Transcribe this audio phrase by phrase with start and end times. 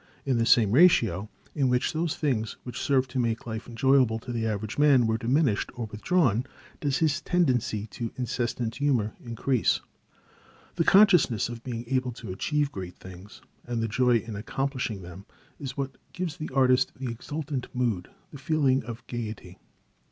[0.25, 4.31] In the same ratio in which those things which serve to make life enjoyable to
[4.31, 6.43] the average man were diminished or withdrawn,
[6.79, 9.79] does his tendency to incessant humor increase.
[10.73, 15.27] The consciousness of being able to achieve great things, and the joy in accomplishing them,
[15.59, 19.59] is what gives the artist the exultant mood, the feeling of gayety.